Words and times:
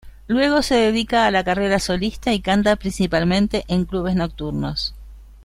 Luego 0.25 0.63
se 0.63 0.73
dedica 0.73 1.27
a 1.27 1.29
la 1.29 1.43
carrera 1.43 1.77
solista 1.77 2.33
y 2.33 2.41
canta 2.41 2.75
principalmente 2.75 3.65
en 3.67 3.85
clubes 3.85 4.15
nocturnos. 4.15 4.95